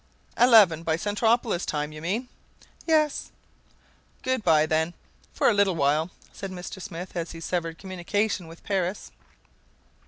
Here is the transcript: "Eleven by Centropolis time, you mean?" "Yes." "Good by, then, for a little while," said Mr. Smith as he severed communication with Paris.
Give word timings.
"Eleven 0.35 0.81
by 0.81 0.95
Centropolis 0.95 1.63
time, 1.63 1.91
you 1.91 2.01
mean?" 2.01 2.27
"Yes." 2.87 3.29
"Good 4.23 4.43
by, 4.43 4.65
then, 4.65 4.95
for 5.31 5.47
a 5.47 5.53
little 5.53 5.75
while," 5.75 6.09
said 6.33 6.49
Mr. 6.49 6.81
Smith 6.81 7.15
as 7.15 7.33
he 7.33 7.39
severed 7.39 7.77
communication 7.77 8.47
with 8.47 8.63
Paris. 8.63 9.11